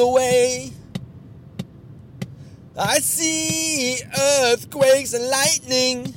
[0.00, 0.72] the way.
[2.78, 6.14] I see earthquakes and lightning.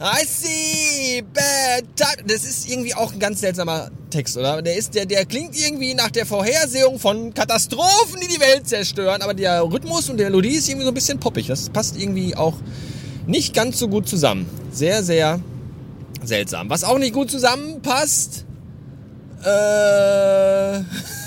[0.00, 2.26] I see bad time.
[2.26, 4.62] Das ist irgendwie auch ein ganz seltsamer Text, oder?
[4.62, 9.22] Der ist, der, der klingt irgendwie nach der Vorhersehung von Katastrophen, die die Welt zerstören.
[9.22, 11.48] Aber der Rhythmus und die Melodie ist irgendwie so ein bisschen poppig.
[11.48, 12.54] Das passt irgendwie auch
[13.26, 14.48] nicht ganz so gut zusammen.
[14.70, 15.40] Sehr, sehr
[16.22, 16.70] seltsam.
[16.70, 18.44] Was auch nicht gut zusammenpasst.
[19.44, 20.82] Äh.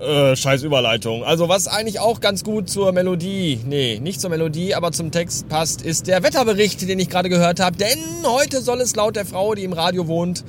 [0.00, 1.24] Äh, scheiß Überleitung.
[1.24, 5.48] Also was eigentlich auch ganz gut zur Melodie, nee, nicht zur Melodie, aber zum Text
[5.48, 7.76] passt, ist der Wetterbericht, den ich gerade gehört habe.
[7.76, 10.44] Denn heute soll es laut der Frau, die im Radio wohnt,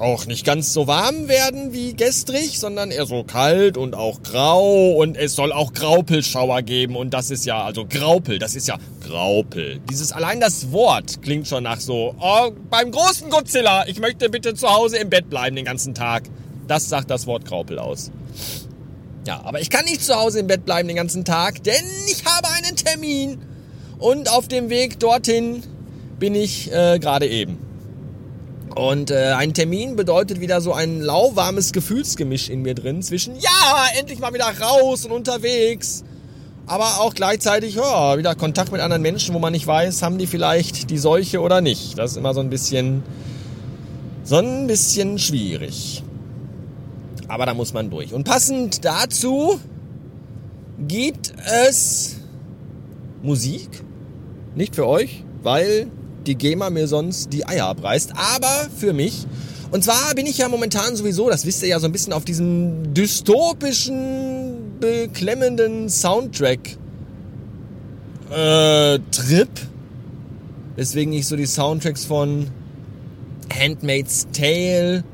[0.00, 4.92] auch nicht ganz so warm werden wie gestrig, sondern eher so kalt und auch grau
[4.92, 8.78] und es soll auch Graupelschauer geben und das ist ja, also Graupel, das ist ja
[9.06, 9.80] Graupel.
[9.90, 14.54] Dieses, allein das Wort klingt schon nach so, oh, beim großen Godzilla, ich möchte bitte
[14.54, 16.22] zu Hause im Bett bleiben den ganzen Tag.
[16.66, 18.10] Das sagt das Wort Graupel aus.
[19.26, 22.24] Ja, aber ich kann nicht zu Hause im Bett bleiben den ganzen Tag, denn ich
[22.24, 23.38] habe einen Termin.
[23.98, 25.62] Und auf dem Weg dorthin
[26.18, 27.69] bin ich äh, gerade eben.
[28.74, 33.86] Und äh, ein Termin bedeutet wieder so ein lauwarmes Gefühlsgemisch in mir drin zwischen, ja,
[33.98, 36.04] endlich mal wieder raus und unterwegs.
[36.66, 40.28] Aber auch gleichzeitig, ja, wieder Kontakt mit anderen Menschen, wo man nicht weiß, haben die
[40.28, 41.98] vielleicht die Seuche oder nicht.
[41.98, 43.02] Das ist immer so ein bisschen,
[44.22, 46.04] so ein bisschen schwierig.
[47.26, 48.12] Aber da muss man durch.
[48.12, 49.58] Und passend dazu
[50.78, 51.32] gibt
[51.66, 52.16] es
[53.22, 53.68] Musik.
[54.54, 55.88] Nicht für euch, weil
[56.26, 59.26] die GEMA mir sonst die Eier abreißt, aber für mich.
[59.70, 62.24] Und zwar bin ich ja momentan sowieso, das wisst ihr ja so ein bisschen auf
[62.24, 66.76] diesem dystopischen, beklemmenden Soundtrack
[68.30, 69.48] äh, Trip.
[70.76, 72.48] Weswegen ich so die Soundtracks von
[73.52, 75.04] Handmaid's Tale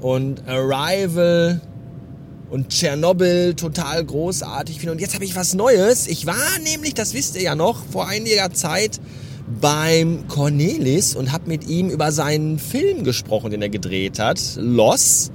[0.00, 1.60] und Arrival
[2.50, 4.92] und Tschernobyl total großartig finde.
[4.92, 6.06] Und jetzt habe ich was Neues.
[6.06, 9.00] Ich war nämlich, das wisst ihr ja noch, vor einiger Zeit
[9.60, 15.30] beim Cornelis und habe mit ihm über seinen Film gesprochen, den er gedreht hat, Loss.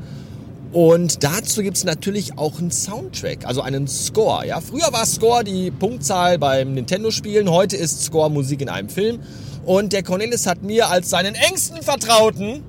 [0.71, 4.47] Und dazu gibt's natürlich auch einen Soundtrack, also einen Score.
[4.47, 9.19] Ja, früher war Score die Punktzahl beim Nintendo-Spielen, heute ist Score Musik in einem Film.
[9.65, 12.63] Und der Cornelis hat mir als seinen engsten Vertrauten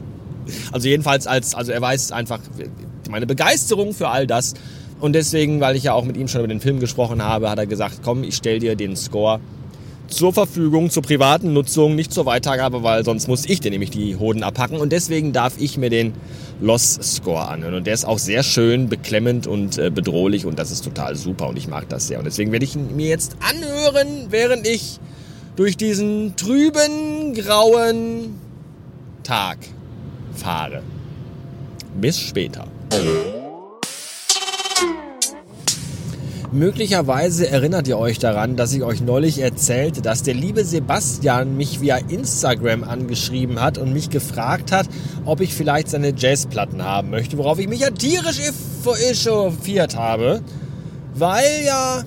[0.72, 2.40] also jedenfalls als, also er weiß einfach
[3.10, 4.54] meine Begeisterung für all das.
[5.00, 7.58] Und deswegen, weil ich ja auch mit ihm schon über den Film gesprochen habe, hat
[7.58, 9.40] er gesagt, komm, ich stell dir den Score
[10.08, 14.16] zur Verfügung, zur privaten Nutzung, nicht zur Weitergabe, weil sonst muss ich dir nämlich die
[14.16, 14.78] Hoden abhacken.
[14.78, 16.12] Und deswegen darf ich mir den
[16.60, 17.74] Lost Score anhören.
[17.74, 21.48] Und der ist auch sehr schön, beklemmend und äh, bedrohlich und das ist total super
[21.48, 22.18] und ich mag das sehr.
[22.18, 25.00] Und deswegen werde ich ihn mir jetzt anhören, während ich
[25.56, 28.34] durch diesen trüben, grauen
[29.22, 29.58] Tag
[30.34, 30.82] fahre.
[32.00, 32.66] Bis später.
[36.52, 41.80] Möglicherweise erinnert ihr euch daran, dass ich euch neulich erzählte, dass der liebe Sebastian mich
[41.80, 44.86] via Instagram angeschrieben hat und mich gefragt hat,
[45.24, 48.38] ob ich vielleicht seine Jazzplatten haben möchte, worauf ich mich ja tierisch
[49.10, 50.42] echauffiert habe,
[51.14, 52.02] weil ja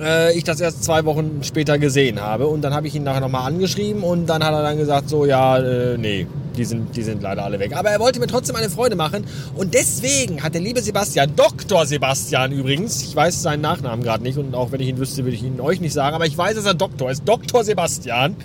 [0.00, 2.46] äh, ich das erst zwei Wochen später gesehen habe.
[2.46, 5.26] Und dann habe ich ihn nachher nochmal angeschrieben und dann hat er dann gesagt, so
[5.26, 7.74] ja, äh, nee, die sind, die sind leider alle weg.
[7.76, 9.24] Aber er wollte mir trotzdem eine Freude machen.
[9.54, 11.86] Und deswegen hat der liebe Sebastian, Dr.
[11.86, 15.36] Sebastian übrigens, ich weiß seinen Nachnamen gerade nicht und auch wenn ich ihn wüsste, würde
[15.36, 17.22] ich ihn euch nicht sagen, aber ich weiß, dass er Doktor ist.
[17.24, 17.64] Dr.
[17.64, 18.36] Sebastian.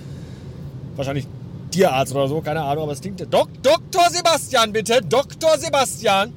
[0.95, 1.27] Wahrscheinlich
[1.71, 3.19] Tierarzt oder so, keine Ahnung, aber es klingt.
[3.21, 4.09] Dok Dr.
[4.11, 5.01] Sebastian, bitte.
[5.01, 5.57] Dr.
[5.57, 6.31] Sebastian.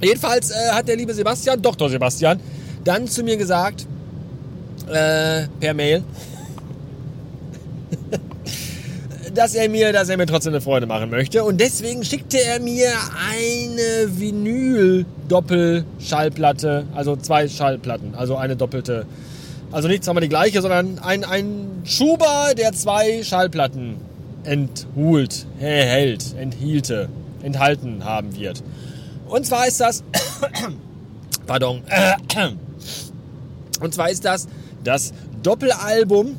[0.00, 1.88] Jedenfalls äh, hat der liebe Sebastian, Dr.
[1.88, 2.40] Sebastian,
[2.84, 3.86] dann zu mir gesagt,
[4.88, 6.04] äh, per Mail,
[9.34, 11.44] dass er mir, dass er mir trotzdem eine Freude machen möchte.
[11.44, 12.90] Und deswegen schickte er mir
[13.30, 19.06] eine Vinyl-Doppelschallplatte, also zwei Schallplatten, also eine doppelte.
[19.70, 23.96] Also nicht zweimal die gleiche, sondern ein, ein Schuber, der zwei Schallplatten
[24.44, 27.08] enthult, hält, enthielte,
[27.42, 28.62] enthalten haben wird.
[29.28, 30.04] Und zwar ist das,
[31.46, 31.82] pardon,
[33.80, 34.46] und zwar ist das
[34.84, 35.12] das
[35.42, 36.36] Doppelalbum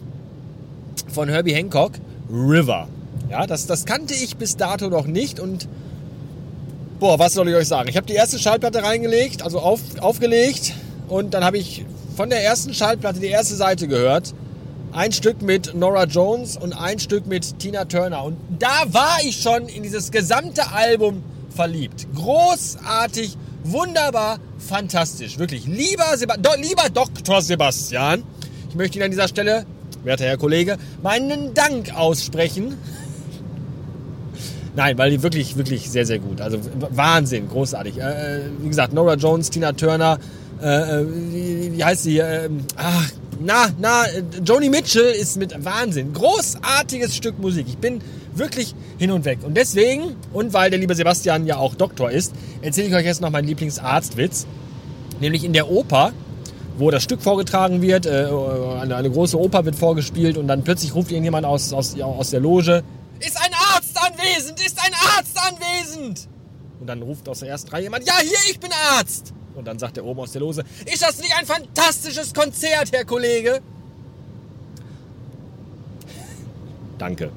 [1.09, 1.93] von Herbie Hancock,
[2.33, 2.87] River.
[3.29, 5.67] Ja, das, das kannte ich bis dato noch nicht und
[6.99, 7.89] boah, was soll ich euch sagen?
[7.89, 10.73] Ich habe die erste Schallplatte reingelegt, also auf, aufgelegt
[11.07, 11.85] und dann habe ich
[12.15, 14.33] von der ersten Schallplatte die erste Seite gehört.
[14.91, 18.23] Ein Stück mit Nora Jones und ein Stück mit Tina Turner.
[18.23, 22.05] Und da war ich schon in dieses gesamte Album verliebt.
[22.13, 25.39] Großartig, wunderbar, fantastisch.
[25.39, 25.65] Wirklich.
[25.65, 27.41] Lieber, Seba Do lieber Dr.
[27.41, 28.23] Sebastian,
[28.69, 29.65] ich möchte ihn an dieser Stelle
[30.03, 32.75] werter Herr Kollege, meinen Dank aussprechen.
[34.75, 36.41] Nein, weil die wirklich, wirklich sehr, sehr gut.
[36.41, 36.57] Also
[36.89, 37.99] Wahnsinn, großartig.
[37.99, 40.17] Äh, wie gesagt, Nora Jones, Tina Turner,
[40.61, 42.17] äh, äh wie, wie, heißt sie?
[42.17, 43.09] Äh, ach,
[43.39, 44.05] na, na,
[44.43, 46.13] Joni Mitchell ist mit Wahnsinn.
[46.13, 47.67] Großartiges Stück Musik.
[47.67, 48.01] Ich bin
[48.33, 49.39] wirklich hin und weg.
[49.43, 53.21] Und deswegen, und weil der liebe Sebastian ja auch Doktor ist, erzähle ich euch jetzt
[53.21, 54.47] noch meinen Lieblingsarztwitz.
[55.19, 56.13] Nämlich in der Oper,
[56.77, 58.27] wo das Stück vorgetragen wird, äh,
[58.81, 62.39] eine, eine, große Oper wird vorgespielt und dann plötzlich ruft irgendjemand aus, aus, aus der
[62.39, 62.83] Loge,
[63.19, 66.27] ist ein Arzt anwesend, ist ein Arzt anwesend!
[66.79, 69.33] Und dann ruft aus der ersten Reihe jemand, ja, hier, ich bin Arzt!
[69.55, 73.05] Und dann sagt der oben aus der Lose, ist das nicht ein fantastisches Konzert, Herr
[73.05, 73.61] Kollege?
[76.97, 77.31] Danke.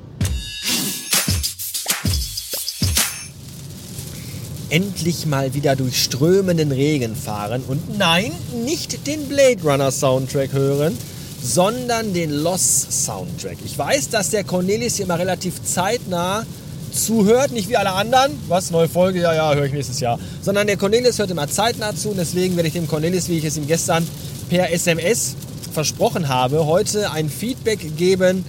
[4.71, 8.33] Endlich mal wieder durch strömenden Regen fahren und nein,
[8.65, 10.97] nicht den Blade Runner Soundtrack hören,
[11.43, 13.59] sondern den Lost Soundtrack.
[13.65, 16.45] Ich weiß, dass der Cornelis hier immer relativ zeitnah
[16.93, 20.67] zuhört, nicht wie alle anderen, was, neue Folge, ja, ja, höre ich nächstes Jahr, sondern
[20.67, 23.57] der Cornelis hört immer zeitnah zu und deswegen werde ich dem Cornelis, wie ich es
[23.57, 24.07] ihm gestern
[24.49, 25.35] per SMS
[25.73, 28.45] versprochen habe, heute ein Feedback geben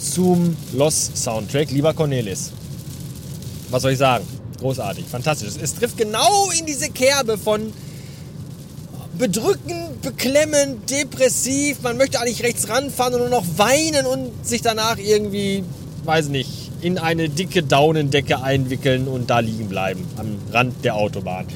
[0.00, 1.70] zum Lost Soundtrack.
[1.72, 2.52] Lieber Cornelis,
[3.70, 4.37] was soll ich sagen?
[4.60, 5.54] Großartig, fantastisch.
[5.60, 7.72] Es trifft genau in diese Kerbe von
[9.16, 11.82] bedrückend, beklemmend, depressiv.
[11.82, 15.64] Man möchte eigentlich rechts ranfahren und nur noch weinen und sich danach irgendwie,
[16.04, 21.46] weiß nicht, in eine dicke Daunendecke einwickeln und da liegen bleiben am Rand der Autobahn.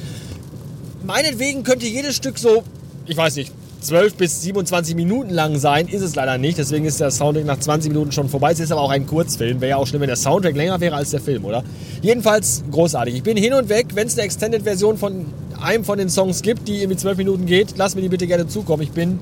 [1.05, 2.63] Meinetwegen könnte jedes Stück so,
[3.07, 3.53] ich weiß nicht,
[3.83, 6.57] 12 bis 27 Minuten lang sein, ist es leider nicht.
[6.57, 8.53] Deswegen ist der Soundtrack nach 20 Minuten schon vorbei.
[8.53, 9.61] Es ist aber auch ein Kurzfilm.
[9.61, 11.65] Wäre ja auch schlimm, wenn der Soundtrack länger wäre als der Film, oder?
[12.01, 13.17] Jedenfalls großartig.
[13.17, 13.89] Ich bin hin und weg.
[13.95, 15.27] Wenn es eine Extended-Version von
[15.61, 18.47] einem von den Songs gibt, die irgendwie 12 Minuten geht, lass mir die bitte gerne
[18.47, 18.83] zukommen.
[18.83, 19.19] Ich bin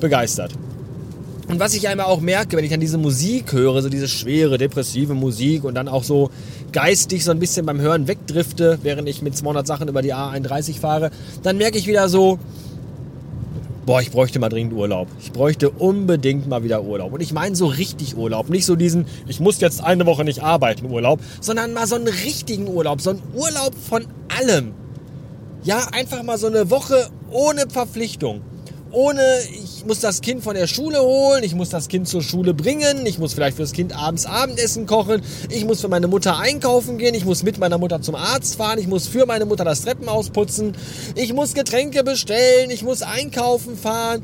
[0.00, 0.52] begeistert.
[1.48, 4.56] Und was ich einmal auch merke, wenn ich dann diese Musik höre, so diese schwere,
[4.56, 6.30] depressive Musik und dann auch so
[6.72, 10.80] geistig so ein bisschen beim Hören wegdrifte, während ich mit 200 Sachen über die A31
[10.80, 11.10] fahre,
[11.42, 12.38] dann merke ich wieder so,
[13.86, 15.08] boah, ich bräuchte mal dringend Urlaub.
[15.20, 17.12] Ich bräuchte unbedingt mal wieder Urlaub.
[17.12, 18.48] Und ich meine so richtig Urlaub.
[18.48, 22.08] Nicht so diesen, ich muss jetzt eine Woche nicht arbeiten Urlaub, sondern mal so einen
[22.08, 23.00] richtigen Urlaub.
[23.00, 24.06] So einen Urlaub von
[24.40, 24.72] allem.
[25.64, 28.42] Ja, einfach mal so eine Woche ohne Verpflichtung
[28.92, 29.22] ohne,
[29.82, 33.04] ich muss das Kind von der Schule holen, ich muss das Kind zur Schule bringen,
[33.04, 37.16] ich muss vielleicht fürs Kind abends Abendessen kochen, ich muss für meine Mutter einkaufen gehen,
[37.16, 40.30] ich muss mit meiner Mutter zum Arzt fahren, ich muss für meine Mutter das Treppenhaus
[40.30, 40.76] putzen,
[41.16, 44.22] ich muss Getränke bestellen, ich muss einkaufen fahren,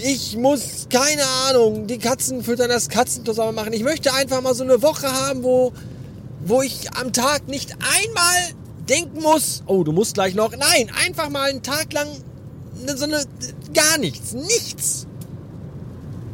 [0.00, 3.72] ich muss, keine Ahnung, die Katzen füttern, das Katzentor sauber machen.
[3.72, 5.72] Ich möchte einfach mal so eine Woche haben, wo,
[6.44, 8.54] wo ich am Tag nicht einmal
[8.88, 10.52] denken muss, oh, du musst gleich noch.
[10.52, 12.06] Nein, einfach mal einen Tag lang
[12.96, 13.22] so eine,
[13.74, 15.06] gar nichts, nichts.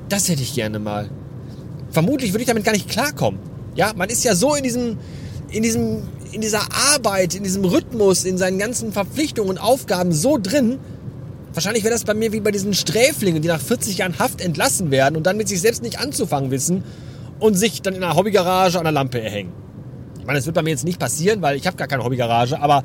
[0.09, 1.11] Das hätte ich gerne mal.
[1.91, 3.41] Vermutlich würde ich damit gar nicht klarkommen.
[3.75, 4.99] Ja, man ist ja so in diesem,
[5.51, 6.03] in diesem,
[6.33, 6.63] in dieser
[6.95, 10.79] Arbeit, in diesem Rhythmus, in seinen ganzen Verpflichtungen und Aufgaben so drin.
[11.53, 14.91] Wahrscheinlich wäre das bei mir wie bei diesen Sträflingen, die nach 40 Jahren Haft entlassen
[14.91, 16.85] werden und dann mit sich selbst nicht anzufangen wissen
[17.39, 19.53] und sich dann in einer Hobbygarage an der Lampe erhängen.
[20.19, 22.61] Ich meine, das wird bei mir jetzt nicht passieren, weil ich habe gar keine Hobbygarage,
[22.61, 22.83] aber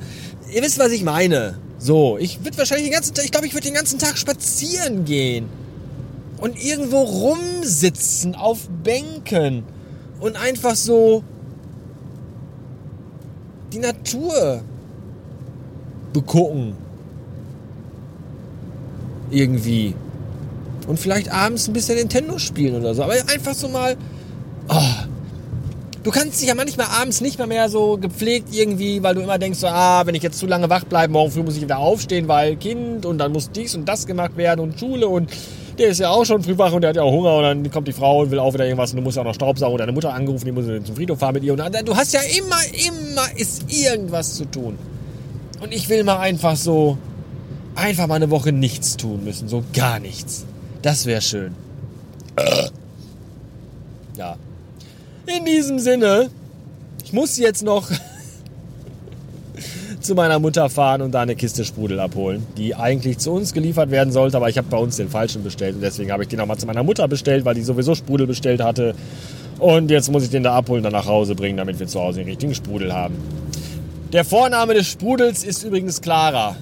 [0.52, 1.58] ihr wisst, was ich meine.
[1.82, 5.04] So, ich würde wahrscheinlich den ganzen Tag, ich glaube, ich würde den ganzen Tag spazieren
[5.04, 5.48] gehen.
[6.38, 9.64] Und irgendwo rumsitzen auf Bänken.
[10.20, 11.24] Und einfach so
[13.72, 14.62] die Natur
[16.12, 16.74] begucken.
[19.32, 19.96] Irgendwie.
[20.86, 23.02] Und vielleicht abends ein bisschen Nintendo spielen oder so.
[23.02, 23.96] Aber einfach so mal.
[24.68, 25.01] Oh,
[26.02, 29.38] du kannst dich ja manchmal abends nicht mehr, mehr so gepflegt irgendwie, weil du immer
[29.38, 31.78] denkst, so, ah, wenn ich jetzt zu lange wach bleibe, morgen früh muss ich wieder
[31.78, 35.30] aufstehen, weil Kind und dann muss dies und das gemacht werden und Schule und
[35.78, 37.70] der ist ja auch schon früh wach und der hat ja auch Hunger und dann
[37.70, 39.74] kommt die Frau und will auch wieder irgendwas und du musst ja auch noch Staubsaugen
[39.74, 42.12] und deine Mutter angerufen, die muss zum Friedhof fahren mit ihr und dann, du hast
[42.12, 44.78] ja immer, immer ist irgendwas zu tun.
[45.60, 46.98] Und ich will mal einfach so,
[47.76, 50.44] einfach mal eine Woche nichts tun müssen, so gar nichts.
[50.82, 51.54] Das wäre schön.
[54.16, 54.36] Ja,
[55.36, 56.30] in diesem Sinne,
[57.04, 57.90] ich muss jetzt noch
[60.00, 63.90] zu meiner Mutter fahren und da eine Kiste Sprudel abholen, die eigentlich zu uns geliefert
[63.90, 66.38] werden sollte, aber ich habe bei uns den falschen bestellt und deswegen habe ich den
[66.38, 68.94] nochmal zu meiner Mutter bestellt, weil die sowieso Sprudel bestellt hatte.
[69.58, 72.00] Und jetzt muss ich den da abholen und dann nach Hause bringen, damit wir zu
[72.00, 73.14] Hause den richtigen Sprudel haben.
[74.12, 76.56] Der Vorname des Sprudels ist übrigens Clara.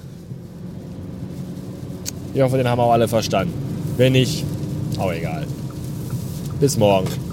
[2.33, 3.53] Ich hoffe, den haben auch alle verstanden.
[3.97, 4.45] Wenn nicht,
[4.97, 5.45] auch egal.
[6.59, 7.30] Bis morgen.